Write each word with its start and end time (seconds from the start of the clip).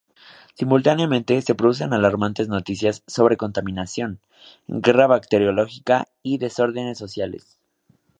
Simultáneamente 0.55 1.43
se 1.43 1.53
producen 1.53 1.93
alarmantes 1.93 2.47
noticias 2.47 3.03
sobre 3.05 3.37
contaminación, 3.37 4.19
guerra 4.67 5.05
bacteriológica 5.05 6.07
y 6.23 6.39
desórdenes 6.39 6.97
sociales. 6.97 7.59